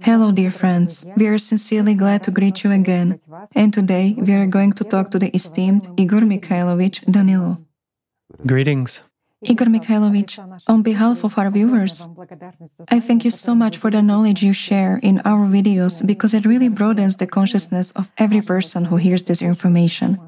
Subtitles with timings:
[0.00, 1.04] Hello, dear friends.
[1.16, 3.18] We are sincerely glad to greet you again.
[3.54, 7.58] And today we are going to talk to the esteemed Igor Mikhailovich Danilov.
[8.46, 9.00] Greetings.
[9.42, 12.08] Igor Mikhailovich, on behalf of our viewers,
[12.90, 16.44] I thank you so much for the knowledge you share in our videos because it
[16.44, 20.18] really broadens the consciousness of every person who hears this information.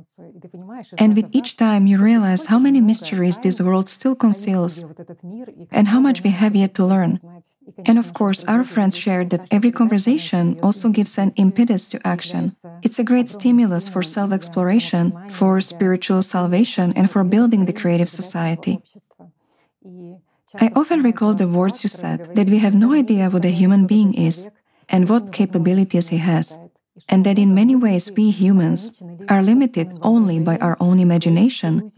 [0.99, 4.85] And with each time, you realize how many mysteries this world still conceals
[5.73, 7.19] and how much we have yet to learn.
[7.85, 12.53] And of course, our friends shared that every conversation also gives an impetus to action.
[12.83, 18.09] It's a great stimulus for self exploration, for spiritual salvation, and for building the creative
[18.11, 18.83] society.
[20.59, 23.87] I often recall the words you said that we have no idea what a human
[23.87, 24.51] being is
[24.89, 26.59] and what capabilities he has,
[27.09, 31.89] and that in many ways we humans are limited only by our own imagination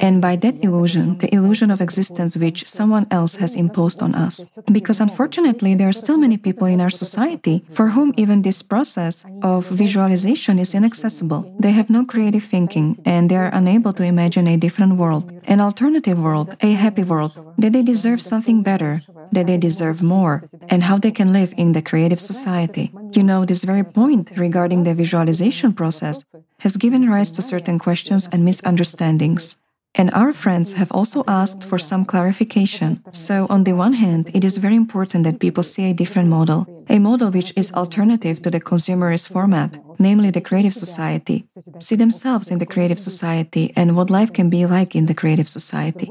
[0.00, 4.44] and by that illusion, the illusion of existence which someone else has imposed on us.
[4.72, 9.24] Because unfortunately, there are still many people in our society for whom even this process
[9.42, 11.54] of visualization is inaccessible.
[11.60, 15.60] They have no creative thinking and they are unable to imagine a different world, an
[15.60, 20.82] alternative world, a happy world, that they deserve something better, that they deserve more, and
[20.82, 22.92] how they can live in the creative society.
[23.12, 26.24] You know, this very point regarding the visualization process
[26.58, 29.56] has given rise to certain questions and misunderstandings.
[29.96, 33.00] And our friends have also asked for some clarification.
[33.12, 36.66] So, on the one hand, it is very important that people see a different model,
[36.88, 41.46] a model which is alternative to the consumerist format, namely the creative society,
[41.78, 45.48] see themselves in the creative society and what life can be like in the creative
[45.48, 46.10] society.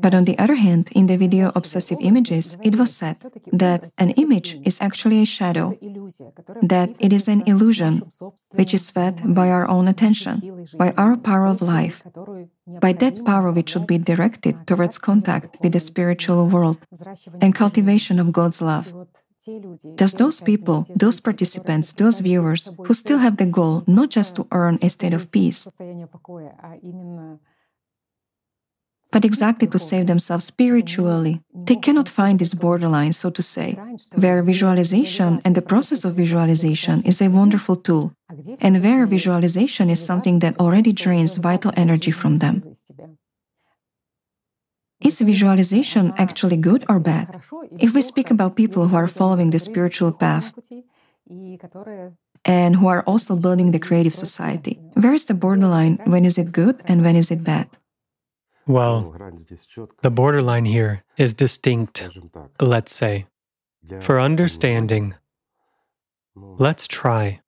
[0.00, 3.16] But on the other hand, in the video Obsessive Images, it was said
[3.52, 5.78] that an image is actually a shadow,
[6.62, 8.02] that it is an illusion
[8.52, 12.02] which is fed by our own attention, by our power of life,
[12.80, 16.78] by that power which should be directed towards contact with the spiritual world
[17.40, 18.92] and cultivation of God's love.
[19.94, 24.46] Does those people, those participants, those viewers who still have the goal not just to
[24.50, 25.68] earn a state of peace,
[29.12, 33.78] but exactly to save themselves spiritually, they cannot find this borderline, so to say,
[34.14, 38.12] where visualization and the process of visualization is a wonderful tool,
[38.60, 42.64] and where visualization is something that already drains vital energy from them.
[45.06, 47.40] Is visualization actually good or bad?
[47.78, 50.52] If we speak about people who are following the spiritual path
[52.44, 56.00] and who are also building the creative society, where is the borderline?
[56.06, 57.68] When is it good and when is it bad?
[58.66, 59.14] Well,
[60.02, 62.02] the borderline here is distinct,
[62.60, 63.26] let's say.
[64.00, 65.14] For understanding,
[66.34, 67.42] let's try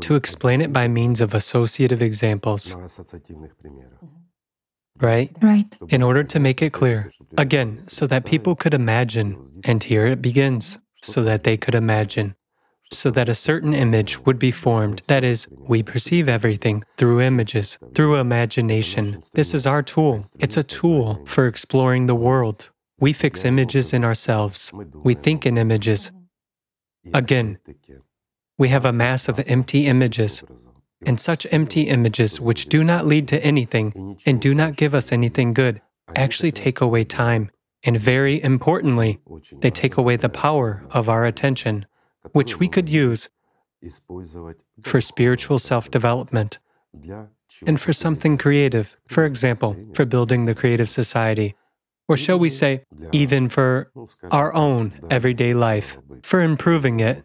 [0.00, 2.74] to explain it by means of associative examples
[5.00, 5.34] right?
[5.42, 5.76] Right.
[5.88, 7.10] In order to make it clear.
[7.36, 9.60] Again, so that people could imagine.
[9.64, 12.34] And here it begins so that they could imagine.
[12.92, 15.02] So that a certain image would be formed.
[15.08, 19.22] That is, we perceive everything through images, through imagination.
[19.32, 20.22] This is our tool.
[20.38, 22.68] It's a tool for exploring the world.
[23.00, 24.70] We fix images in ourselves.
[24.72, 26.12] We think in images.
[27.12, 27.58] Again,
[28.58, 30.44] we have a mass of empty images
[31.06, 35.12] and such empty images which do not lead to anything and do not give us
[35.12, 35.80] anything good
[36.16, 37.50] actually take away time.
[37.84, 39.20] And very importantly,
[39.60, 41.86] they take away the power of our attention,
[42.32, 43.28] which we could use
[44.82, 46.58] for spiritual self development
[47.66, 51.54] and for something creative, for example, for building the creative society.
[52.08, 53.90] Or shall we say, even for
[54.30, 57.24] our own everyday life, for improving it,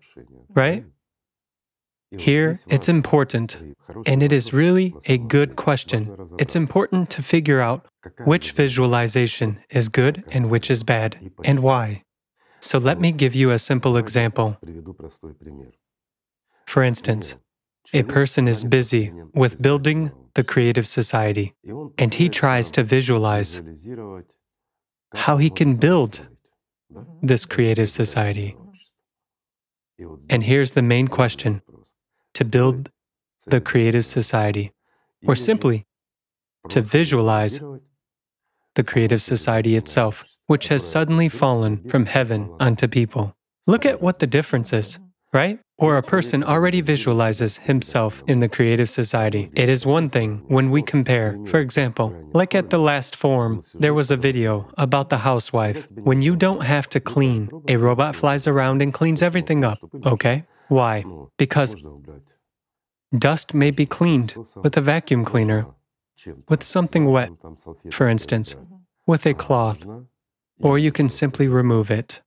[0.53, 0.85] right?
[2.17, 3.57] Here, it's important,
[4.07, 6.15] and it is really a good question.
[6.39, 7.85] It's important to figure out
[8.25, 12.03] which visualization is good and which is bad, and why.
[12.61, 14.57] So let me give you a simple example.
[16.65, 17.35] For instance,
[17.93, 21.53] a person is busy with building the creative society,
[21.97, 23.61] and he tries to visualize
[25.13, 26.21] how he can build
[27.21, 28.57] this creative society.
[30.29, 31.61] And here's the main question
[32.33, 32.89] to build
[33.47, 34.71] the creative society,
[35.25, 35.85] or simply
[36.69, 37.59] to visualize
[38.75, 43.35] the creative society itself, which has suddenly fallen from heaven unto people.
[43.67, 44.99] Look at what the difference is,
[45.33, 45.59] right?
[45.77, 49.49] Or a person already visualizes himself in the creative society.
[49.55, 53.93] It is one thing when we compare, for example, like at the last forum, there
[53.93, 55.87] was a video about the housewife.
[55.91, 60.43] When you don't have to clean, a robot flies around and cleans everything up, okay?
[60.69, 61.03] Why?
[61.37, 61.75] Because
[63.17, 65.65] dust may be cleaned with a vacuum cleaner,
[66.47, 67.31] with something wet,
[67.91, 68.55] for instance,
[69.07, 69.85] with a cloth,
[70.61, 72.21] or you can simply remove it.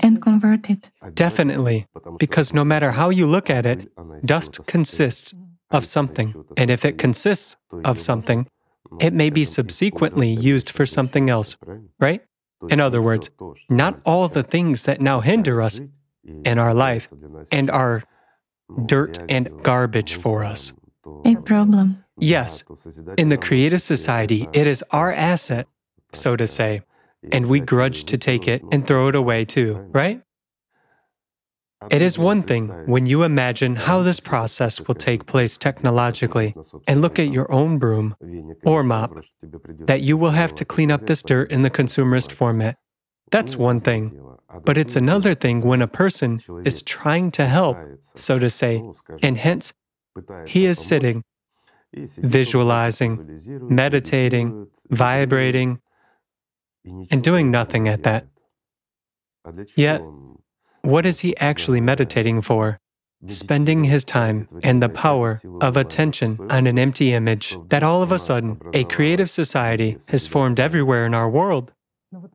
[0.00, 0.90] and convert it.
[1.14, 1.86] Definitely,
[2.18, 3.90] because no matter how you look at it,
[4.24, 5.34] dust consists
[5.72, 8.46] of something, and if it consists of something,
[9.00, 11.56] it may be subsequently used for something else,
[11.98, 12.22] right?
[12.68, 13.30] In other words,
[13.68, 15.80] not all the things that now hinder us
[16.44, 17.12] in our life
[17.52, 18.02] and are
[18.86, 20.72] dirt and garbage for us.
[21.24, 22.04] A problem.
[22.20, 22.64] Yes,
[23.16, 25.66] in the creative society, it is our asset,
[26.12, 26.82] so to say,
[27.32, 30.22] and we grudge to take it and throw it away too, right?
[31.90, 36.56] It is one thing when you imagine how this process will take place technologically
[36.88, 38.16] and look at your own broom
[38.64, 39.16] or mop
[39.86, 42.78] that you will have to clean up this dirt in the consumerist format.
[43.30, 44.18] That's one thing.
[44.64, 48.82] But it's another thing when a person is trying to help, so to say,
[49.22, 49.74] and hence
[50.46, 51.22] he is sitting,
[51.94, 55.80] visualizing, meditating, vibrating,
[57.10, 58.26] and doing nothing at that.
[59.76, 60.02] Yet,
[60.82, 62.78] what is he actually meditating for?
[63.26, 68.12] Spending his time and the power of attention on an empty image that all of
[68.12, 71.72] a sudden a creative society has formed everywhere in our world.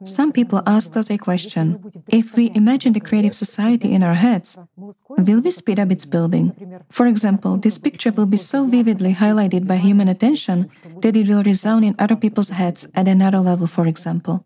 [0.06, 4.58] Some people asked us a question If we imagine the creative society in our heads,
[4.78, 6.54] will we speed up its building?
[6.90, 10.70] For example, this picture will be so vividly highlighted by human attention
[11.02, 14.46] that it will resound in other people's heads at another level, for example.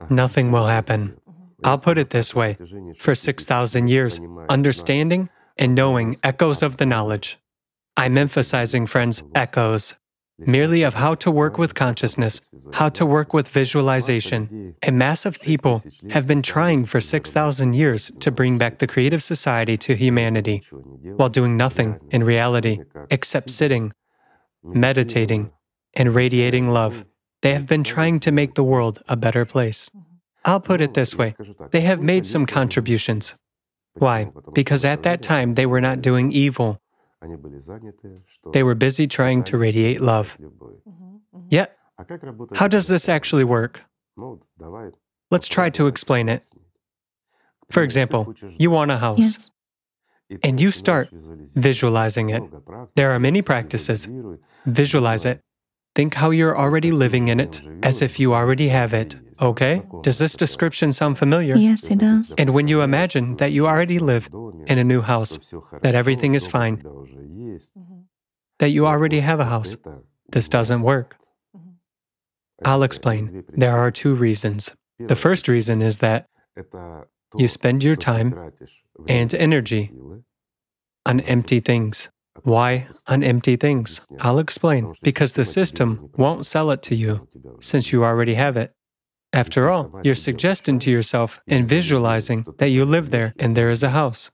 [0.00, 0.14] Uh-huh.
[0.14, 1.16] Nothing will happen.
[1.64, 2.58] I'll put it this way
[2.98, 7.38] for 6,000 years, understanding and knowing echoes of the knowledge.
[7.96, 9.94] I'm emphasizing, friends, echoes,
[10.38, 12.40] merely of how to work with consciousness,
[12.74, 14.74] how to work with visualization.
[14.82, 19.22] A mass of people have been trying for 6,000 years to bring back the creative
[19.22, 20.62] society to humanity
[21.16, 22.80] while doing nothing in reality
[23.10, 23.92] except sitting,
[24.62, 25.50] meditating,
[25.94, 27.04] and radiating love.
[27.42, 29.90] They have been trying to make the world a better place.
[30.44, 31.34] I'll put it this way
[31.70, 33.34] they have made some contributions.
[33.94, 34.30] Why?
[34.52, 36.78] Because at that time they were not doing evil.
[38.52, 40.36] They were busy trying to radiate love.
[41.48, 41.76] Yet,
[42.54, 43.82] how does this actually work?
[45.30, 46.44] Let's try to explain it.
[47.70, 49.18] For example, you want a house.
[49.18, 50.40] Yes.
[50.42, 51.08] And you start
[51.54, 52.42] visualizing it.
[52.96, 54.08] There are many practices.
[54.64, 55.40] Visualize it.
[55.96, 59.16] Think how you're already living in it, as if you already have it.
[59.40, 59.82] Okay?
[60.02, 61.56] Does this description sound familiar?
[61.56, 62.34] Yes, it does.
[62.36, 64.28] And when you imagine that you already live
[64.66, 66.82] in a new house, that everything is fine,
[68.58, 69.76] that you already have a house,
[70.28, 71.16] this doesn't work.
[72.62, 73.44] I'll explain.
[73.48, 74.72] There are two reasons.
[74.98, 76.28] The first reason is that
[77.36, 78.52] you spend your time
[79.08, 79.92] and energy
[81.06, 82.10] on empty things.
[82.42, 84.06] Why on empty things?
[84.20, 84.94] I'll explain.
[85.02, 87.28] Because the system won't sell it to you
[87.60, 88.72] since you already have it.
[89.32, 93.82] After all, you're suggesting to yourself and visualizing that you live there and there is
[93.82, 94.30] a house.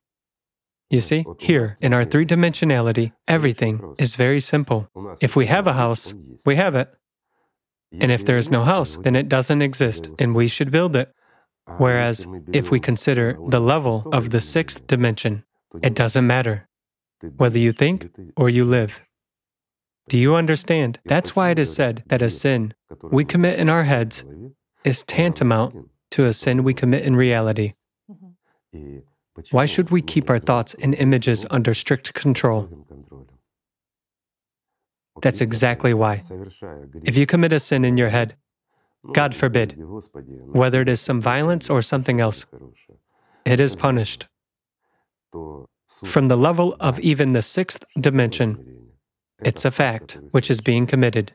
[0.90, 4.88] You see, here in our three dimensionality, everything is very simple.
[5.20, 6.12] If we have a house,
[6.44, 6.92] we have it.
[7.98, 11.12] And if there is no house, then it doesn't exist and we should build it.
[11.78, 15.44] Whereas if we consider the level of the sixth dimension,
[15.82, 16.68] it doesn't matter
[17.36, 19.02] whether you think or you live.
[20.08, 20.98] Do you understand?
[21.04, 24.24] That's why it is said that a sin we commit in our heads
[24.84, 27.74] is tantamount to a sin we commit in reality.
[29.50, 32.68] Why should we keep our thoughts and images under strict control?
[35.20, 36.20] That's exactly why.
[37.04, 38.36] If you commit a sin in your head,
[39.12, 42.46] God forbid, whether it is some violence or something else,
[43.44, 44.26] it is punished.
[46.04, 48.50] From the level of even the sixth dimension,
[49.44, 51.32] it's a fact which is being committed,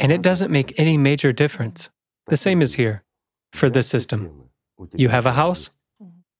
[0.00, 1.88] and it doesn't make any major difference.
[2.26, 3.04] The same is here
[3.52, 4.50] for this system.
[4.94, 5.76] You have a house,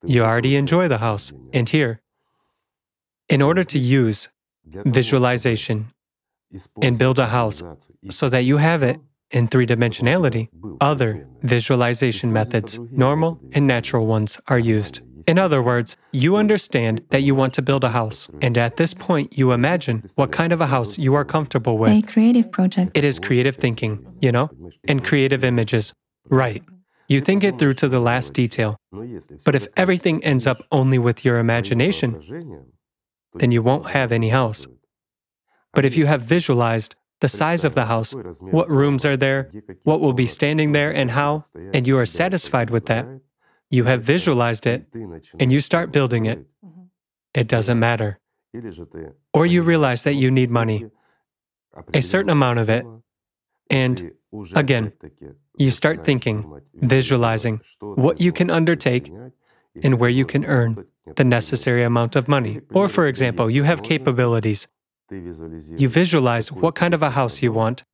[0.04, 2.00] you already enjoy the house, and here.
[3.28, 4.28] In order to use
[4.66, 5.92] visualization
[6.82, 7.62] and build a house
[8.10, 10.48] so that you have it in three dimensionality,
[10.80, 15.00] other visualization methods, normal and natural ones, are used.
[15.26, 18.94] In other words, you understand that you want to build a house, and at this
[18.94, 21.92] point, you imagine what kind of a house you are comfortable with.
[21.92, 22.96] A creative project.
[22.96, 24.50] It is creative thinking, you know,
[24.86, 25.92] and creative images.
[26.28, 26.62] Right.
[27.08, 28.76] You think it through to the last detail.
[29.44, 32.20] But if everything ends up only with your imagination,
[33.34, 34.66] then you won't have any house.
[35.72, 39.50] But if you have visualized the size of the house, what rooms are there,
[39.82, 43.06] what will be standing there, and how, and you are satisfied with that,
[43.70, 44.86] you have visualized it,
[45.40, 46.82] and you start building it, mm-hmm.
[47.34, 48.18] it doesn't matter.
[49.32, 50.86] Or you realize that you need money,
[51.92, 52.84] a certain amount of it,
[53.70, 54.12] and
[54.54, 54.92] again,
[55.56, 59.10] you start thinking, visualizing what you can undertake,
[59.82, 62.60] and where you can earn the necessary amount of money.
[62.72, 64.68] Or, for example, you have capabilities.
[65.10, 67.84] You visualize what kind of a house you want.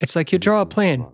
[0.00, 1.06] It's like you draw a plan.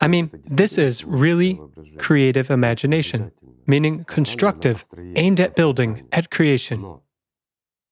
[0.00, 1.60] I mean, this is really
[1.98, 3.32] creative imagination,
[3.66, 4.86] meaning constructive,
[5.16, 7.00] aimed at building, at creation.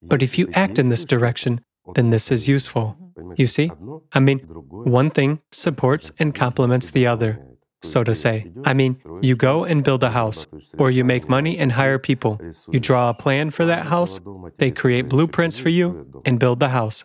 [0.03, 1.63] But if you act in this direction,
[1.95, 2.97] then this is useful.
[3.37, 3.71] You see?
[4.13, 7.45] I mean, one thing supports and complements the other,
[7.83, 8.53] so to say.
[8.65, 10.47] I mean, you go and build a house,
[10.79, 12.41] or you make money and hire people.
[12.71, 14.21] You draw a plan for that house,
[14.59, 17.05] they create blueprints for you, and build the house.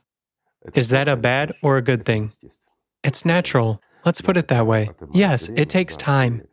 [0.75, 2.31] Is that a bad or a good thing?
[3.03, 3.81] It's natural.
[4.05, 4.89] Let's put it that way.
[5.13, 6.43] Yes, it takes time.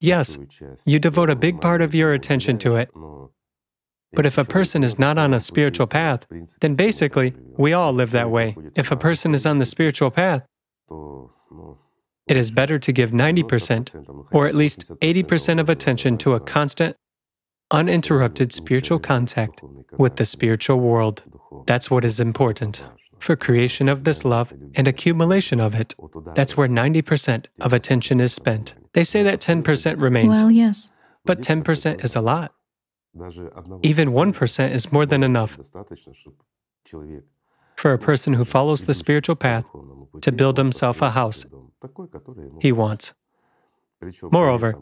[0.00, 0.38] Yes,
[0.84, 2.90] you devote a big part of your attention to it.
[4.12, 6.26] But if a person is not on a spiritual path,
[6.60, 8.56] then basically, we all live that way.
[8.76, 10.46] If a person is on the spiritual path,
[12.26, 16.96] it is better to give 90% or at least 80% of attention to a constant,
[17.70, 19.60] uninterrupted spiritual contact
[19.98, 21.22] with the spiritual world.
[21.66, 22.82] That's what is important
[23.18, 25.94] for creation of this love and accumulation of it.
[26.34, 28.74] That's where 90% of attention is spent.
[28.92, 30.30] They say that 10% remains.
[30.30, 30.90] Well, yes.
[31.24, 32.52] But 10% is a lot.
[33.82, 35.58] Even 1% is more than enough
[37.76, 39.64] for a person who follows the spiritual path
[40.22, 41.46] to build himself a house
[42.60, 43.12] he wants.
[44.30, 44.74] Moreover,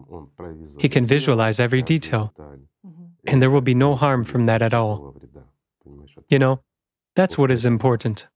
[0.79, 3.05] he can visualize every detail, mm-hmm.
[3.27, 5.17] and there will be no harm from that at all.
[6.29, 6.61] You know,
[7.15, 8.27] that's what is important.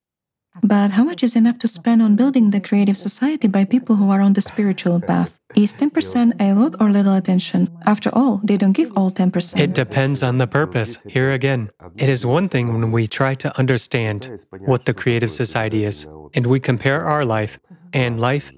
[0.63, 4.11] But how much is enough to spend on building the creative society by people who
[4.11, 5.39] are on the spiritual path?
[5.55, 7.69] Is 10% a lot or little attention?
[7.87, 9.59] After all, they don't give all 10%.
[9.59, 10.99] It depends on the purpose.
[11.07, 15.85] Here again, it is one thing when we try to understand what the creative society
[15.85, 17.59] is, and we compare our life
[17.93, 18.51] and life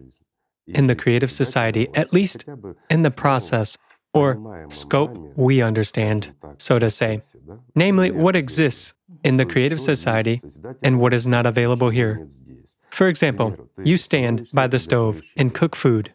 [0.66, 2.44] in the creative society, at least
[2.88, 3.76] in the process
[4.12, 7.20] or scope we understand, so to say,
[7.74, 10.40] namely what exists in the creative society
[10.82, 12.26] and what is not available here.
[12.90, 16.14] For example, you stand by the stove and cook food.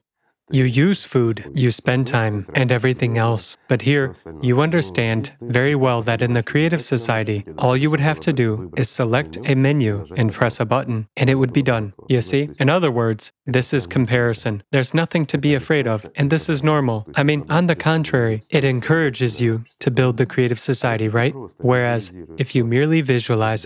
[0.51, 3.57] You use food, you spend time, and everything else.
[3.67, 8.19] But here, you understand very well that in the creative society, all you would have
[8.21, 11.93] to do is select a menu and press a button, and it would be done.
[12.07, 12.49] You see?
[12.59, 14.61] In other words, this is comparison.
[14.71, 17.07] There's nothing to be afraid of, and this is normal.
[17.15, 21.33] I mean, on the contrary, it encourages you to build the creative society, right?
[21.57, 23.65] Whereas, if you merely visualize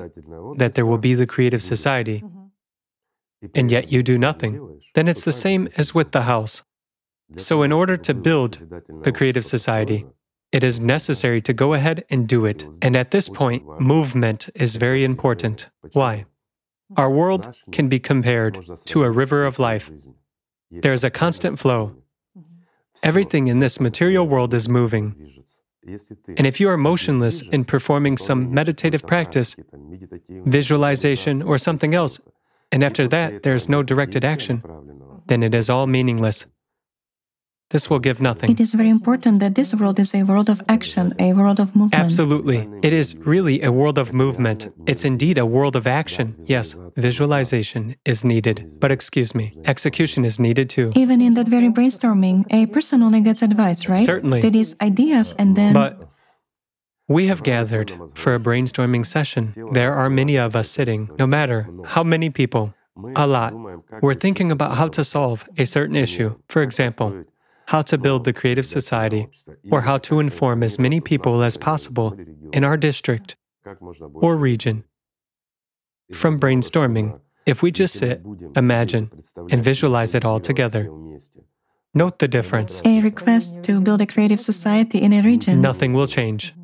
[0.56, 3.48] that there will be the creative society, mm-hmm.
[3.54, 6.64] and yet you do nothing, then it's the same as with the house.
[7.38, 8.54] So, in order to build
[9.04, 10.06] the creative society,
[10.52, 12.66] it is necessary to go ahead and do it.
[12.82, 15.68] And at this point, movement is very important.
[15.94, 16.26] Why?
[16.98, 19.92] Our world can be compared to a river of life.
[20.72, 21.96] There is a constant flow.
[23.04, 25.16] Everything in this material world is moving.
[26.38, 29.56] And if you are motionless in performing some meditative practice,
[30.30, 32.20] visualization, or something else,
[32.72, 34.64] and after that there is no directed action,
[35.28, 36.46] then it is all meaningless.
[37.70, 38.50] This will give nothing.
[38.50, 41.76] It is very important that this world is a world of action, a world of
[41.76, 42.04] movement.
[42.04, 42.68] Absolutely.
[42.82, 44.74] It is really a world of movement.
[44.88, 46.36] It's indeed a world of action.
[46.46, 48.78] Yes, visualization is needed.
[48.80, 50.92] But excuse me, execution is needed too.
[50.96, 54.04] Even in that very brainstorming, a person only gets advice, right?
[54.04, 54.42] Certainly.
[54.42, 55.74] That is ideas and then.
[55.74, 56.10] But
[57.08, 59.48] we have gathered for a brainstorming session.
[59.74, 62.74] There are many of us sitting, no matter how many people,
[63.16, 63.54] a lot.
[64.02, 66.36] We're thinking about how to solve a certain issue.
[66.48, 67.26] For example,
[67.70, 69.28] how to build the creative society,
[69.70, 72.18] or how to inform as many people as possible
[72.52, 73.36] in our district
[74.16, 74.84] or region.
[76.12, 78.24] From brainstorming, if we just sit,
[78.56, 79.12] imagine,
[79.52, 80.90] and visualize it all together,
[81.94, 82.82] note the difference.
[82.86, 85.62] A request to build a creative society in a region.
[85.62, 86.56] Nothing will change.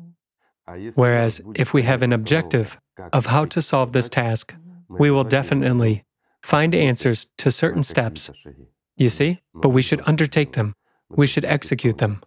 [0.96, 2.78] Whereas if we have an objective
[3.12, 4.56] of how to solve this task,
[4.88, 6.04] we will definitely
[6.42, 8.28] find answers to certain steps.
[8.96, 9.38] You see?
[9.54, 10.74] But we should undertake them
[11.10, 12.22] we should execute them.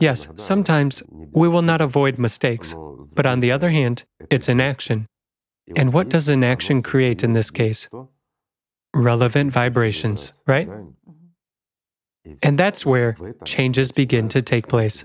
[0.00, 2.74] Yes, sometimes we will not avoid mistakes,
[3.14, 5.06] but on the other hand, it's an action.
[5.76, 7.88] And what does an action create in this case?
[8.94, 10.68] Relevant vibrations, right?
[12.42, 15.04] And that's where changes begin to take place.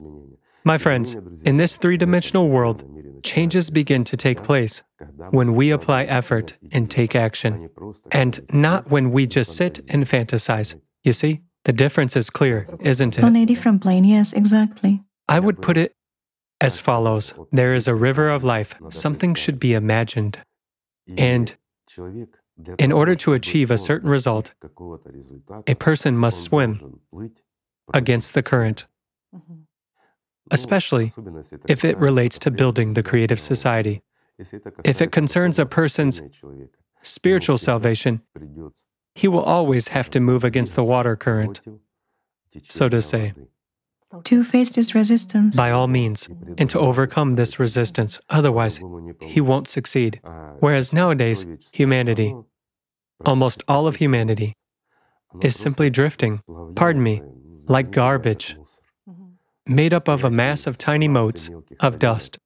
[0.64, 2.84] My friends, in this three dimensional world,
[3.24, 4.84] changes begin to take place
[5.30, 7.70] when we apply effort and take action,
[8.12, 10.80] and not when we just sit and fantasize.
[11.04, 11.42] You see?
[11.66, 13.46] The difference is clear, isn't it?
[13.46, 15.04] Different plane, yes, exactly.
[15.28, 15.94] I would put it
[16.62, 18.76] as follows There is a river of life.
[18.90, 20.40] Something should be imagined.
[21.18, 21.56] And
[22.78, 24.54] in order to achieve a certain result,
[25.68, 27.00] a person must swim
[27.94, 28.86] against the current.
[30.52, 31.12] especially
[31.68, 34.04] if it relates to building the creative society.
[34.84, 36.22] If it concerns a person's
[37.02, 38.22] spiritual salvation,
[39.16, 41.62] he will always have to move against the water current,
[42.64, 43.34] so to say.
[44.26, 45.56] To face this resistance.
[45.56, 48.80] By all means, and to overcome this resistance, otherwise,
[49.22, 50.22] he won't succeed.
[50.60, 52.36] Whereas nowadays, humanity,
[53.26, 54.54] almost all of humanity,
[55.42, 56.42] is simply drifting,
[56.76, 57.22] pardon me,
[57.68, 58.56] like garbage,
[59.66, 62.38] made up of a mass of tiny motes of dust,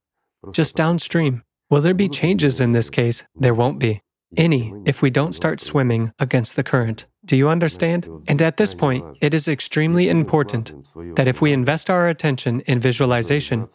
[0.52, 1.44] just downstream.
[1.70, 3.24] Will there be changes in this case?
[3.36, 4.02] There won't be
[4.38, 7.06] any if we don't start swimming against the current.
[7.26, 8.08] Do you understand?
[8.28, 10.74] And at this point, it is extremely important
[11.16, 13.68] that if we invest our attention in visualization,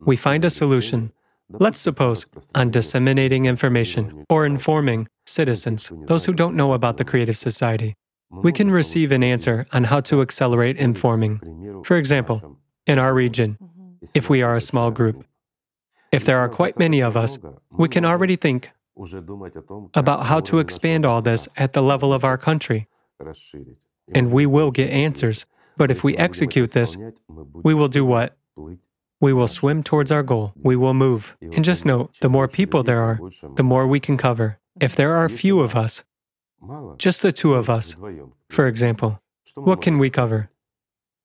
[0.00, 1.12] we find a solution.
[1.50, 7.36] Let's suppose on disseminating information or informing citizens, those who don't know about the creative
[7.36, 7.94] society.
[8.30, 11.82] We can receive an answer on how to accelerate informing.
[11.84, 13.58] For example, in our region,
[14.14, 15.24] if we are a small group,
[16.10, 17.38] if there are quite many of us,
[17.70, 18.70] we can already think
[19.94, 22.88] about how to expand all this at the level of our country.
[24.14, 25.46] And we will get answers.
[25.76, 26.96] But if we execute this,
[27.52, 28.36] we will do what?
[29.20, 30.52] We will swim towards our goal.
[30.54, 31.36] We will move.
[31.40, 33.18] And just note the more people there are,
[33.56, 34.58] the more we can cover.
[34.80, 36.02] If there are few of us,
[36.98, 37.96] just the two of us,
[38.48, 39.20] for example,
[39.54, 40.50] what can we cover?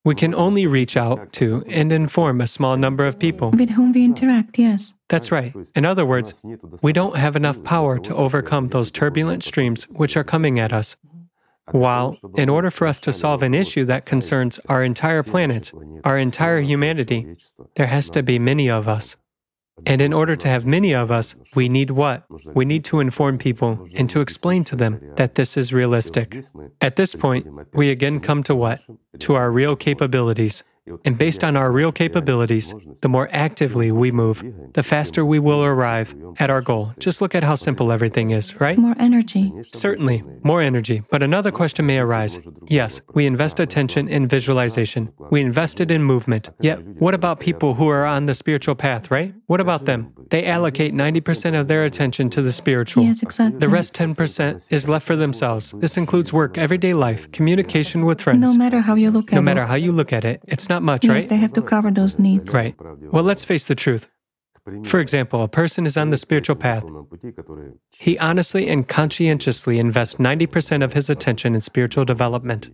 [0.09, 3.51] We can only reach out to and inform a small number of people.
[3.51, 4.95] With whom we interact, yes.
[5.07, 5.53] That's right.
[5.75, 6.43] In other words,
[6.81, 10.97] we don't have enough power to overcome those turbulent streams which are coming at us.
[11.69, 15.71] While, in order for us to solve an issue that concerns our entire planet,
[16.03, 17.37] our entire humanity,
[17.75, 19.15] there has to be many of us.
[19.86, 22.25] And in order to have many of us, we need what?
[22.53, 26.43] We need to inform people and to explain to them that this is realistic.
[26.81, 28.81] At this point, we again come to what?
[29.19, 30.63] To our real capabilities.
[31.05, 34.43] And based on our real capabilities, the more actively we move,
[34.74, 36.91] the faster we will arrive at our goal.
[37.00, 38.77] Just look at how simple everything is, right?
[38.77, 39.51] More energy.
[39.74, 41.03] Certainly, more energy.
[41.09, 42.40] But another question may arise.
[42.68, 46.50] Yes, we invest attention in visualization, we invested in movement.
[46.59, 49.33] Yet, what about people who are on the spiritual path, right?
[49.48, 50.13] What about them?
[50.29, 53.03] They allocate 90% of their attention to the spiritual.
[53.03, 53.59] Yes, exactly.
[53.59, 55.74] The rest 10% is left for themselves.
[55.77, 58.42] This includes work, everyday life, communication with friends.
[58.42, 59.35] No matter how you look at it.
[59.35, 61.29] No matter how you look at it, it's not much, Yes, right?
[61.29, 62.53] they have to cover those needs.
[62.53, 62.75] Right.
[63.11, 64.07] Well, let's face the truth.
[64.83, 66.83] For example, a person is on the spiritual path.
[67.92, 72.70] He honestly and conscientiously invests 90% of his attention in spiritual development.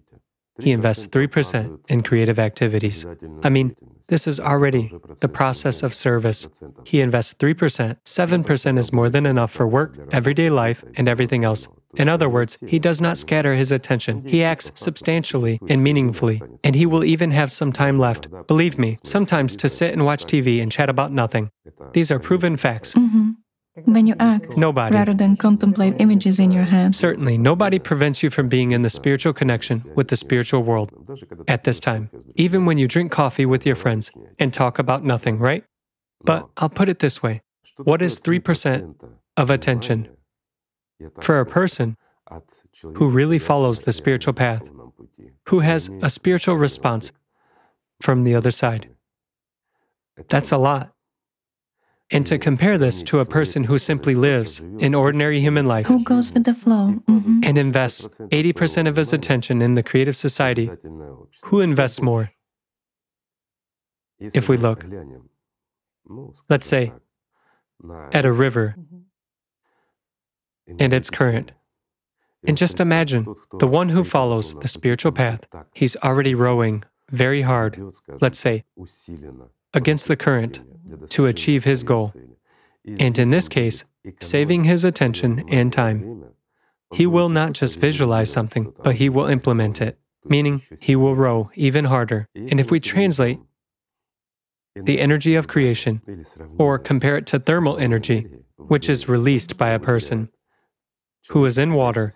[0.60, 3.06] He invests 3% in creative activities.
[3.44, 3.76] I mean,
[4.08, 6.48] this is already the process of service.
[6.86, 7.98] He invests 3%.
[8.06, 11.68] 7% is more than enough for work, everyday life, and everything else.
[11.98, 14.24] In other words, he does not scatter his attention.
[14.26, 18.98] He acts substantially and meaningfully, and he will even have some time left, believe me,
[19.04, 21.52] sometimes to sit and watch TV and chat about nothing.
[21.94, 22.94] These are proven facts.
[22.94, 23.36] Mhm.
[23.84, 24.96] When you act, Nobody.
[24.96, 26.96] rather than contemplate images in your head.
[26.96, 30.94] Certainly, nobody prevents you from being in the spiritual connection with the spiritual world
[31.50, 35.40] at this time, even when you drink coffee with your friends and talk about nothing,
[35.40, 35.66] right?
[36.24, 37.42] But I'll put it this way
[37.84, 38.96] what is 3%
[39.36, 40.08] of attention
[41.22, 41.98] for a person
[42.96, 44.64] who really follows the spiritual path,
[45.50, 47.12] who has a spiritual response
[48.02, 48.90] from the other side?
[50.30, 50.92] That's a lot.
[52.12, 56.04] And to compare this to a person who simply lives an ordinary human life Who
[56.04, 57.02] goes with the flow?
[57.10, 57.44] Mhm.
[57.44, 60.70] and invests 80% of his attention in the creative society,
[61.46, 62.30] who invests more?
[64.20, 64.86] If we look,
[66.50, 66.94] let's say,
[68.14, 68.76] at a river
[70.80, 71.52] and its current.
[72.48, 77.82] And just imagine the one who follows the spiritual path, he's already rowing very hard,
[78.22, 78.66] let's say,
[79.74, 80.62] against the current
[81.10, 82.14] to achieve his goal.
[83.00, 83.84] And in this case,
[84.20, 86.26] saving his attention and time.
[86.94, 91.50] He will not just visualize something, but he will implement it, meaning he will row
[91.56, 92.30] even harder.
[92.36, 93.40] And if we translate
[94.76, 96.02] the energy of creation,
[96.58, 100.30] or compare it to thermal energy, which is released by a person
[101.30, 102.12] who is in water,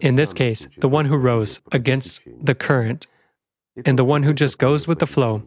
[0.00, 3.06] in this case, the one who rows against the current,
[3.84, 5.42] and the one who just goes with the flow,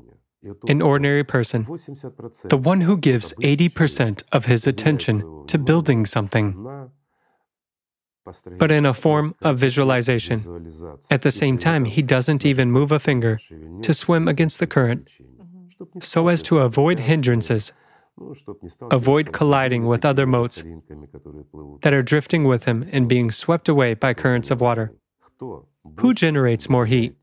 [0.67, 6.89] an ordinary person, the one who gives 80% of his attention to building something,
[8.57, 10.39] but in a form of visualization.
[11.11, 13.39] At the same time, he doesn't even move a finger
[13.81, 15.09] to swim against the current
[16.01, 17.71] so as to avoid hindrances,
[18.91, 20.63] avoid colliding with other motes
[21.81, 24.93] that are drifting with him and being swept away by currents of water.
[25.99, 27.15] Who generates more heat?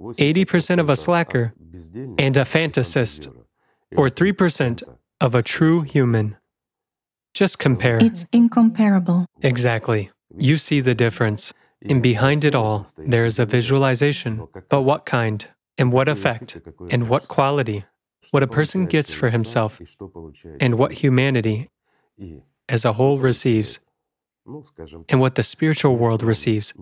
[0.00, 1.54] 80% of a slacker,
[2.18, 3.32] and a fantasist,
[3.96, 4.82] or 3%
[5.20, 6.36] of a true human.
[7.32, 7.98] Just compare.
[7.98, 9.26] It's incomparable.
[9.42, 10.10] Exactly.
[10.36, 11.52] You see the difference.
[11.82, 14.46] And behind it all, there is a visualization.
[14.68, 15.46] But what kind,
[15.78, 16.58] and what effect,
[16.90, 17.84] and what quality,
[18.30, 19.80] what a person gets for himself,
[20.60, 21.70] and what humanity
[22.68, 23.78] as a whole receives,
[25.08, 26.72] and what the spiritual world receives.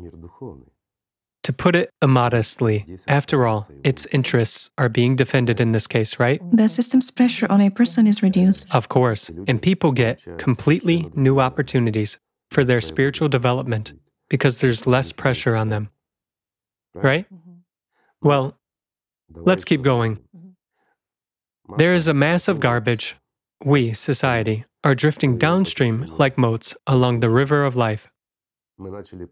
[1.45, 6.41] To put it immodestly, after all, its interests are being defended in this case, right?
[6.51, 8.75] The system's pressure on a person is reduced.
[8.75, 9.31] Of course.
[9.47, 12.17] And people get completely new opportunities
[12.51, 13.93] for their spiritual development
[14.31, 15.91] because there's less pressure on them.
[16.95, 17.27] Right?
[17.27, 17.59] Mm-hmm.
[18.23, 18.57] Well,
[19.35, 20.24] let's keep going.
[21.79, 23.17] There is a mass of garbage.
[23.65, 28.11] We, society, are drifting downstream like motes along the river of life.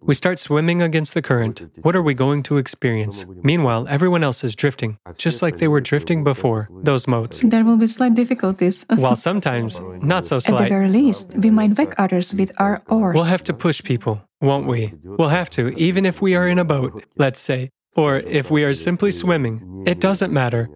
[0.01, 1.63] We start swimming against the current.
[1.83, 3.27] What are we going to experience?
[3.43, 7.41] Meanwhile, everyone else is drifting, just like they were drifting before, those motes.
[7.45, 8.87] There will be slight difficulties.
[8.95, 10.61] While sometimes not so slight.
[10.61, 13.15] At the very least, we might back others with our oars.
[13.15, 14.95] We'll have to push people, won't we?
[15.03, 18.63] We'll have to, even if we are in a boat, let's say, or if we
[18.63, 19.85] are simply swimming.
[19.87, 20.71] It doesn't matter.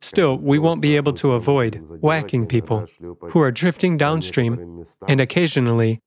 [0.00, 2.86] Still, we won't be able to avoid whacking people
[3.30, 6.00] who are drifting downstream and occasionally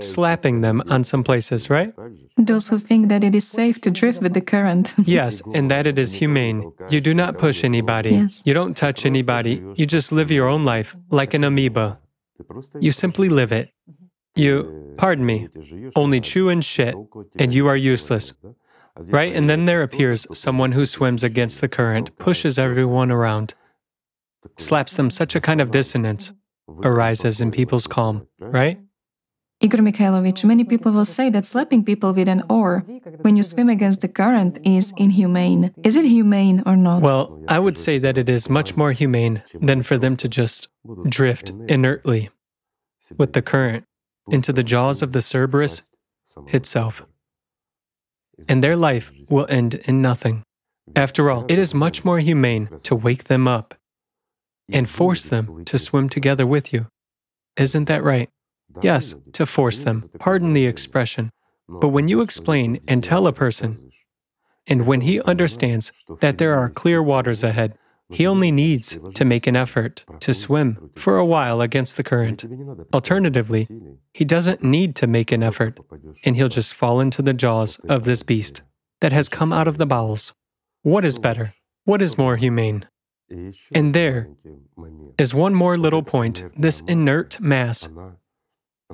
[0.00, 1.92] slapping them on some places, right?
[2.36, 4.94] Those who think that it is safe to drift with the current.
[5.04, 6.72] Yes, and that it is humane.
[6.88, 8.10] You do not push anybody.
[8.10, 8.42] Yes.
[8.46, 9.62] You don't touch anybody.
[9.74, 11.98] You just live your own life like an amoeba.
[12.80, 13.70] You simply live it.
[14.34, 15.48] You, pardon me,
[15.94, 16.94] only chew and shit,
[17.36, 18.32] and you are useless.
[18.96, 19.34] Right?
[19.34, 23.54] And then there appears someone who swims against the current, pushes everyone around,
[24.56, 25.10] slaps them.
[25.10, 26.32] Such a kind of dissonance
[26.68, 28.78] arises in people's calm, right?
[29.60, 32.80] Igor Mikhailovich, many people will say that slapping people with an oar
[33.20, 35.72] when you swim against the current is inhumane.
[35.84, 37.00] Is it humane or not?
[37.00, 40.66] Well, I would say that it is much more humane than for them to just
[41.08, 42.30] drift inertly
[43.16, 43.84] with the current
[44.28, 45.90] into the jaws of the Cerberus
[46.48, 47.06] itself.
[48.48, 50.42] And their life will end in nothing.
[50.96, 53.74] After all, it is much more humane to wake them up
[54.72, 56.86] and force them to swim together with you.
[57.56, 58.28] Isn't that right?
[58.80, 60.08] Yes, to force them.
[60.18, 61.30] Pardon the expression.
[61.68, 63.90] But when you explain and tell a person,
[64.68, 67.76] and when he understands that there are clear waters ahead,
[68.12, 72.44] he only needs to make an effort to swim for a while against the current.
[72.92, 73.66] Alternatively,
[74.12, 75.80] he doesn't need to make an effort,
[76.24, 78.62] and he'll just fall into the jaws of this beast
[79.00, 80.32] that has come out of the bowels.
[80.82, 81.54] What is better?
[81.84, 82.86] What is more humane?
[83.74, 84.28] And there
[85.18, 87.88] is one more little point this inert mass.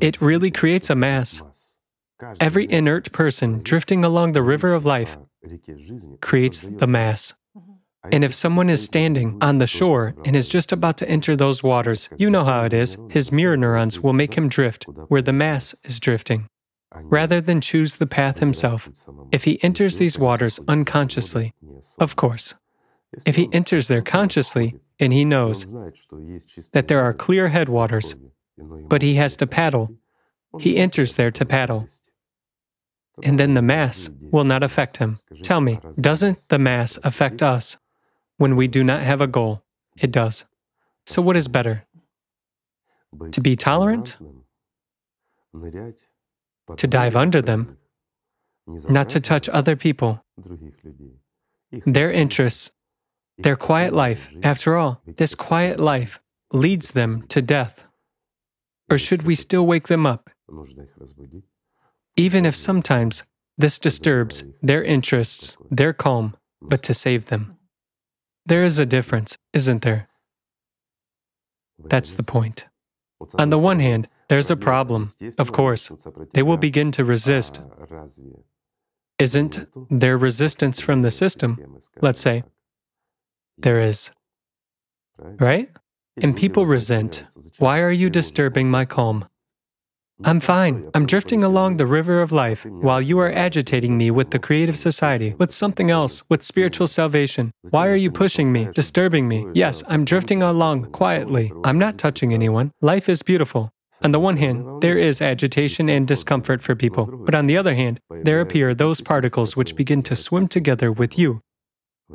[0.01, 1.43] It really creates a mass.
[2.41, 5.19] Every inert person drifting along the river of life
[6.21, 7.35] creates the mass.
[8.13, 11.63] And if someone is standing on the shore and is just about to enter those
[11.63, 12.97] waters, you know how it is.
[13.11, 16.49] His mirror neurons will make him drift where the mass is drifting.
[16.95, 18.89] Rather than choose the path himself,
[19.31, 21.55] if he enters these waters unconsciously,
[21.99, 22.55] of course,
[23.27, 25.67] if he enters there consciously and he knows
[26.73, 28.15] that there are clear headwaters,
[28.57, 29.95] but he has to paddle,
[30.59, 31.87] he enters there to paddle.
[33.23, 35.17] And then the Mass will not affect him.
[35.43, 37.77] Tell me, doesn't the Mass affect us
[38.39, 39.63] when we do not have a goal?
[40.01, 40.45] It does.
[41.05, 41.85] So, what is better?
[43.33, 44.17] To be tolerant?
[46.77, 47.77] To dive under them?
[48.67, 50.25] Not to touch other people?
[51.85, 52.71] Their interests,
[53.39, 54.29] their quiet life.
[54.43, 56.21] After all, this quiet life
[56.53, 57.85] leads them to death.
[58.91, 60.31] Or should we still wake them up?
[62.17, 63.25] Even if sometimes
[63.57, 67.58] this disturbs their interests, their calm, but to save them.
[68.49, 70.09] There is a difference, isn't there?
[71.85, 72.67] That's the point.
[73.39, 75.11] On the one hand, there's a problem.
[75.39, 75.91] Of course,
[76.33, 77.61] they will begin to resist.
[79.19, 81.59] Isn't there resistance from the system?
[82.01, 82.45] Let's say.
[83.59, 84.11] There is.
[85.19, 85.69] Right?
[86.17, 87.25] And people resent.
[87.59, 89.27] Why are you disturbing my calm?
[90.25, 90.91] I'm fine.
[90.95, 94.77] I'm drifting along the river of life while you are agitating me with the creative
[94.77, 97.53] society, with something else, with spiritual salvation.
[97.71, 99.47] Why are you pushing me, disturbing me?
[99.55, 101.53] Yes, I'm drifting along quietly.
[101.63, 102.73] I'm not touching anyone.
[102.81, 103.71] Life is beautiful.
[104.03, 107.77] On the one hand, there is agitation and discomfort for people, but on the other
[107.77, 111.43] hand, there appear those particles which begin to swim together with you,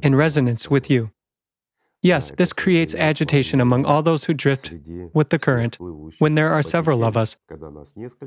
[0.01, 1.11] in resonance with you.
[2.03, 4.73] Yes, this creates agitation among all those who drift
[5.13, 5.77] with the current
[6.19, 7.37] when there are several of us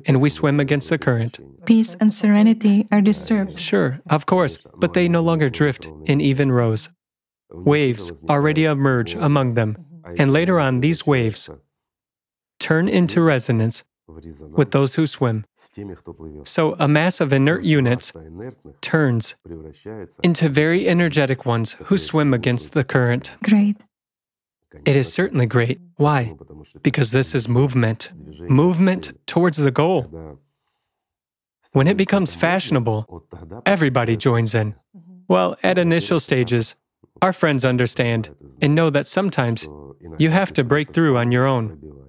[0.06, 1.38] and we swim against the current.
[1.66, 3.58] Peace and serenity are disturbed.
[3.58, 6.88] Sure, of course, but they no longer drift in even rows.
[7.52, 9.76] Waves already emerge among them,
[10.18, 11.50] and later on, these waves
[12.58, 15.44] turn into resonance with those who swim.
[16.44, 18.12] So a mass of inert units
[18.80, 19.34] turns
[20.22, 23.32] into very energetic ones who swim against the current.
[23.42, 23.76] Great.
[24.84, 25.80] It is certainly great.
[25.96, 26.34] Why?
[26.82, 28.10] Because this is movement,
[28.48, 30.38] movement towards the goal.
[31.72, 33.24] When it becomes fashionable,
[33.64, 34.72] everybody joins in.
[34.72, 35.14] Mm-hmm.
[35.28, 36.74] Well, at initial stages,
[37.22, 39.66] our friends understand and know that sometimes
[40.18, 42.05] you have to break through on your own.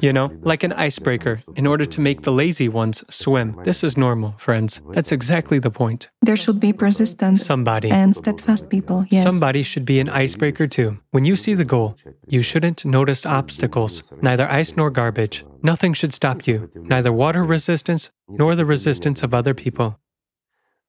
[0.00, 3.58] You know, like an icebreaker, in order to make the lazy ones swim.
[3.64, 4.82] This is normal, friends.
[4.90, 6.10] That's exactly the point.
[6.20, 7.90] There should be persistent Somebody.
[7.90, 9.06] and steadfast people.
[9.10, 9.24] Yes.
[9.24, 10.98] Somebody should be an icebreaker too.
[11.10, 11.96] When you see the goal,
[12.26, 15.44] you shouldn't notice obstacles, neither ice nor garbage.
[15.62, 19.98] Nothing should stop you, neither water resistance nor the resistance of other people.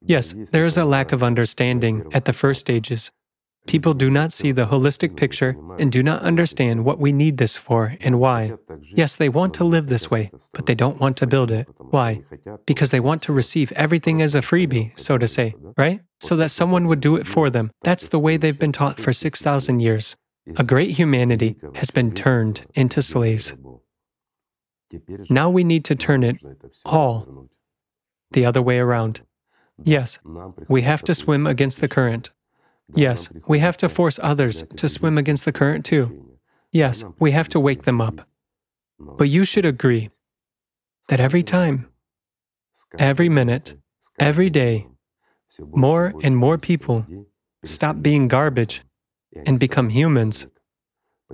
[0.02, 3.12] Yes, there is a lack of understanding at the first stages.
[3.68, 7.56] People do not see the holistic picture and do not understand what we need this
[7.56, 8.54] for and why.
[8.82, 11.68] Yes, they want to live this way, but they don't want to build it.
[11.78, 12.24] Why?
[12.66, 16.02] Because they want to receive everything as a freebie, so to say, right?
[16.20, 17.72] So that someone would do it for them.
[17.84, 20.16] That's the way they've been taught for 6,000 years.
[20.58, 23.54] A great humanity has been turned into slaves.
[25.30, 26.38] Now we need to turn it
[26.86, 27.50] all
[28.32, 29.22] the other way around.
[29.84, 30.18] Yes,
[30.68, 32.32] we have to swim against the current.
[32.96, 36.38] Yes, we have to force others to swim against the current too.
[36.72, 38.28] Yes, we have to wake them up.
[39.00, 40.10] But you should agree
[41.08, 41.90] that every time,
[42.98, 43.78] every minute,
[44.20, 44.88] every day,
[45.60, 47.06] more and more people
[47.64, 48.82] stop being garbage
[49.46, 50.48] and become humans.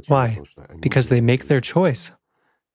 [0.07, 0.39] Why?
[0.79, 2.11] Because they make their choice.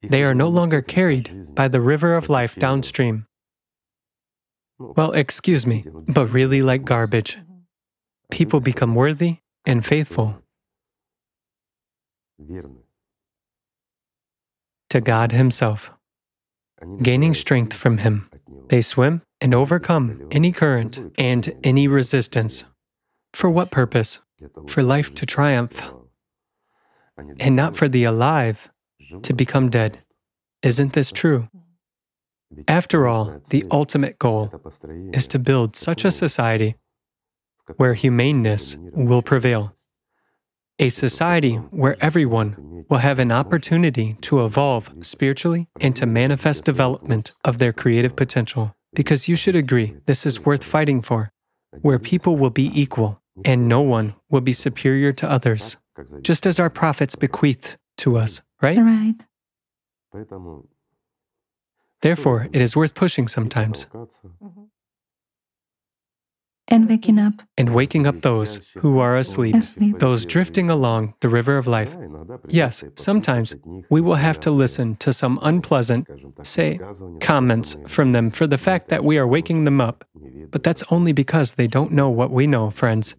[0.03, 3.27] They are no longer carried by the river of life downstream.
[4.79, 7.39] Well, excuse me, but really like garbage
[8.31, 10.43] people become worthy and faithful
[14.89, 15.93] to God Himself,
[17.03, 18.31] gaining strength from Him.
[18.69, 22.65] They swim and overcome any current and any resistance.
[23.33, 24.19] For what purpose?
[24.69, 25.93] For life to triumph,
[27.39, 28.71] and not for the alive
[29.23, 30.03] to become dead.
[30.63, 31.49] Isn't this true?
[32.67, 34.53] After all, the ultimate goal
[35.13, 36.77] is to build such a society
[37.77, 39.75] where humaneness will prevail.
[40.79, 47.33] A society where everyone will have an opportunity to evolve spiritually and to manifest development
[47.45, 48.75] of their creative potential.
[48.95, 51.33] Because you should agree, this is worth fighting for,
[51.83, 55.77] where people will be equal and no one will be superior to others,
[56.23, 58.79] just as our prophets bequeathed to us, right?
[58.79, 59.15] Right.
[62.03, 64.63] Therefore, it is worth pushing sometimes mm-hmm.
[66.73, 67.33] And waking up.
[67.59, 69.99] and waking up those who are asleep, Asleep.
[69.99, 71.97] those drifting along the river of life.
[72.49, 73.57] Yes, sometimes
[73.91, 76.07] we will have to listen to some unpleasant,
[76.45, 76.79] say,
[77.21, 80.05] comments from them for the fact that we are waking them up,
[80.53, 83.17] but that's only because they don't know what we know, friends.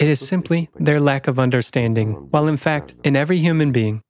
[0.00, 4.02] It is simply their lack of understanding, while in fact, in every human being,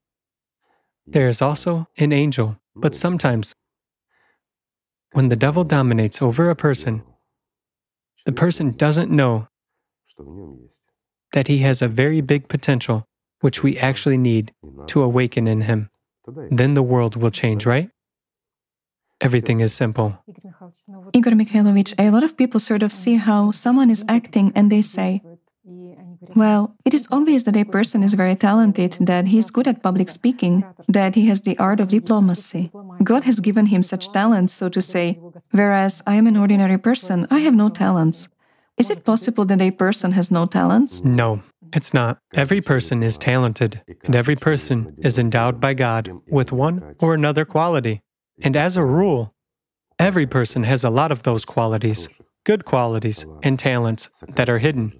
[1.07, 2.57] there is also an angel.
[2.75, 3.55] But sometimes,
[5.13, 7.03] when the devil dominates over a person,
[8.29, 9.49] the person doesn't know
[11.33, 13.07] that he has a very big potential,
[13.41, 14.53] which we actually need
[14.89, 15.89] to awaken in him.
[16.51, 17.89] Then the world will change, right?
[19.23, 20.19] Everything is simple.
[21.15, 24.83] Igor Mikhailovich, a lot of people sort of see how someone is acting and they
[24.83, 25.23] say,
[26.35, 29.83] well, it is obvious that a person is very talented, that he is good at
[29.83, 32.71] public speaking, that he has the art of diplomacy.
[33.03, 35.19] God has given him such talents, so to say,
[35.51, 38.29] whereas I am an ordinary person, I have no talents.
[38.77, 41.03] Is it possible that a person has no talents?
[41.05, 41.43] No,
[41.75, 42.19] it's not.
[42.35, 47.45] Every person is talented, and every person is endowed by God with one or another
[47.45, 48.03] quality.
[48.43, 49.35] And as a rule,
[49.99, 52.09] every person has a lot of those qualities,
[52.45, 54.93] good qualities, and talents that are hidden.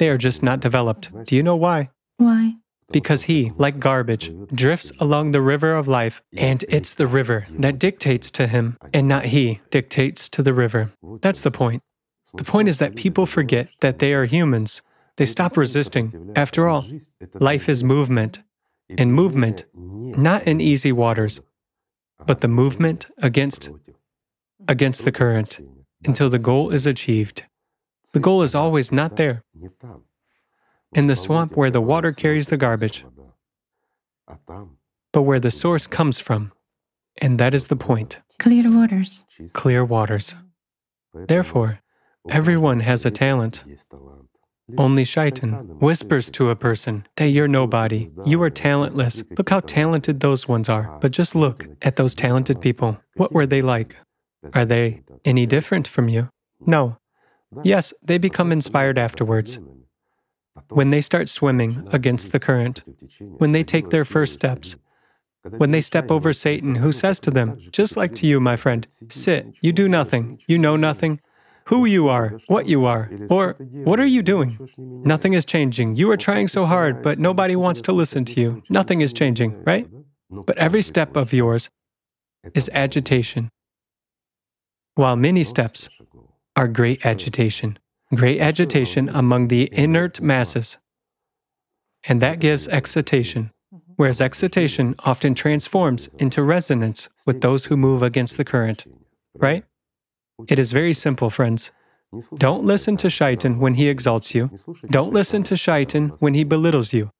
[0.00, 1.10] They are just not developed.
[1.26, 1.90] Do you know why?
[2.16, 2.54] Why?
[2.90, 7.78] Because he, like garbage, drifts along the river of life, and it's the river that
[7.78, 10.90] dictates to him, and not he dictates to the river.
[11.20, 11.82] That's the point.
[12.32, 14.80] The point is that people forget that they are humans.
[15.18, 16.32] They stop resisting.
[16.34, 16.86] After all,
[17.34, 18.40] life is movement,
[18.96, 21.42] and movement, not in easy waters,
[22.26, 23.68] but the movement against
[24.66, 25.60] against the current
[26.06, 27.44] until the goal is achieved.
[28.12, 29.44] The goal is always not there.
[30.92, 33.04] in the swamp where the water carries the garbage,
[35.12, 36.52] but where the source comes from.
[37.20, 39.24] And that is the point Clear waters.
[39.52, 40.34] clear waters.
[41.12, 41.80] Therefore,
[42.28, 43.64] everyone has a talent.
[44.78, 49.22] Only Shaitan whispers to a person that you're nobody, you are talentless.
[49.36, 50.96] Look how talented those ones are.
[51.00, 52.98] But just look at those talented people.
[53.16, 53.96] What were they like?
[54.54, 56.30] Are they any different from you?
[56.64, 56.99] No.
[57.62, 59.58] Yes, they become inspired afterwards.
[60.68, 62.84] When they start swimming against the current,
[63.38, 64.76] when they take their first steps,
[65.56, 68.86] when they step over Satan, who says to them, just like to you, my friend,
[69.08, 71.20] sit, you do nothing, you know nothing,
[71.66, 74.58] who you are, what you are, or what are you doing?
[74.76, 75.96] Nothing is changing.
[75.96, 78.62] You are trying so hard, but nobody wants to listen to you.
[78.68, 79.88] Nothing is changing, right?
[80.30, 81.70] But every step of yours
[82.54, 83.50] is agitation,
[84.94, 85.88] while many steps
[86.56, 87.78] are great agitation,
[88.14, 90.78] great agitation among the inert masses.
[92.08, 93.92] And that gives excitation, mm-hmm.
[93.96, 98.84] whereas excitation often transforms into resonance with those who move against the current,
[99.34, 99.64] right?
[100.48, 101.70] It is very simple, friends.
[102.36, 104.50] Don't listen to Shaitan when he exalts you.
[104.88, 107.10] Don't listen to Shaitan when he belittles you.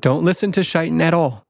[0.00, 1.46] Don't listen to Shaitan at all.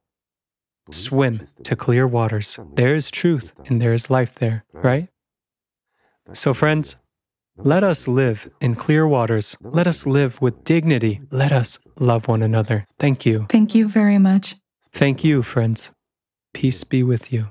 [0.91, 2.59] Swim to clear waters.
[2.75, 5.09] There is truth and there is life there, right?
[6.33, 6.97] So, friends,
[7.57, 9.57] let us live in clear waters.
[9.61, 11.21] Let us live with dignity.
[11.31, 12.85] Let us love one another.
[12.99, 13.47] Thank you.
[13.49, 14.57] Thank you very much.
[14.93, 15.91] Thank you, friends.
[16.55, 17.49] Peace be with you.